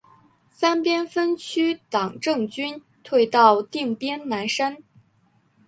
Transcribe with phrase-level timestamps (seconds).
[0.49, 4.77] 三边分区党政军退到定边南山。